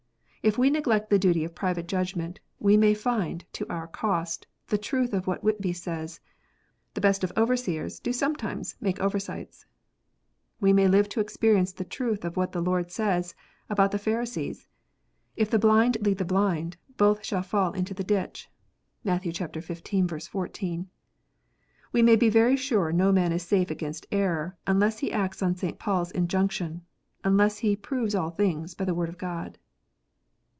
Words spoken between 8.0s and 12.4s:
sometimes make over sights." We may live to experience the truth of